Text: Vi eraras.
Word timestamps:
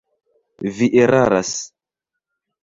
Vi 0.77 0.87
eraras. 1.01 1.53